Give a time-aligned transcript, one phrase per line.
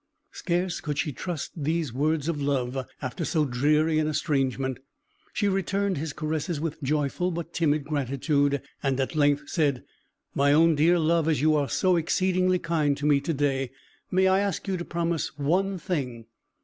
[0.31, 4.79] Scarce could she trust these words of love, after so dreary an estrangement;
[5.31, 9.83] she returned his caresses with joyful but timid gratitude, and at length said,
[10.33, 13.69] "My own dear love, as you are so exceedingly kind to me to day,
[14.09, 16.25] may I ask you to promise one thing?